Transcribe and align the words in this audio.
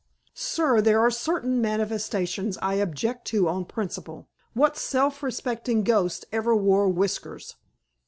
"Sir, 0.33 0.81
there 0.81 0.99
are 0.99 1.11
certain 1.11 1.61
manifestations 1.61 2.57
I 2.59 2.73
object 2.73 3.25
to 3.25 3.47
on 3.47 3.65
principle. 3.65 4.27
What 4.55 4.75
self 4.75 5.21
respecting 5.21 5.83
ghost 5.83 6.25
ever 6.31 6.55
wore 6.55 6.89
whiskers?" 6.89 7.55